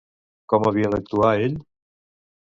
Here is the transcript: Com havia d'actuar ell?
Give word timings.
Com 0.53 0.63
havia 0.69 0.89
d'actuar 0.95 1.29
ell? 1.43 1.59